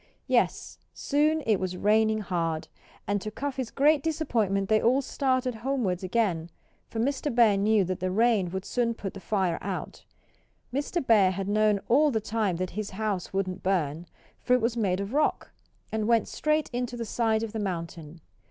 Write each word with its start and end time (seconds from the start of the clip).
Yes, 0.25 0.79
soon 0.95 1.41
it 1.45 1.57
was 1.59 1.77
raining 1.77 2.21
hard. 2.21 2.69
And 3.05 3.21
to 3.21 3.29
Cuffy's 3.29 3.69
great 3.69 4.01
disappointment 4.01 4.67
they 4.67 4.81
all 4.81 5.03
started 5.03 5.53
homewards 5.53 6.01
again, 6.01 6.49
for 6.89 6.99
Mr. 6.99 7.29
Bear 7.35 7.55
knew 7.55 7.83
that 7.83 7.99
the 7.99 8.09
rain 8.09 8.49
would 8.49 8.65
soon 8.65 8.95
put 8.95 9.13
the 9.13 9.19
fire 9.19 9.59
out. 9.61 10.03
Mr. 10.73 11.05
Bear 11.05 11.29
had 11.29 11.47
known 11.47 11.81
all 11.87 12.09
the 12.09 12.19
time 12.19 12.55
that 12.55 12.71
his 12.71 12.89
house 12.89 13.31
wouldn't 13.31 13.61
burn; 13.61 14.07
for 14.39 14.53
it 14.55 14.61
was 14.61 14.75
made 14.75 14.99
of 14.99 15.13
rock, 15.13 15.51
and 15.91 16.07
went 16.07 16.27
straight 16.27 16.71
into 16.73 16.97
the 16.97 17.05
side 17.05 17.43
of 17.43 17.51
the 17.53 17.59
mountain. 17.59 18.21